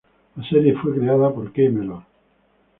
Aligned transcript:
La 0.35 0.43
serie 0.49 0.73
fue 0.73 0.95
creada 0.95 1.31
por 1.31 1.53
Kay 1.53 1.69
Mellor. 1.69 2.01